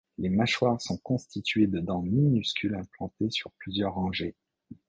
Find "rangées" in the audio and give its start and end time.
3.93-4.33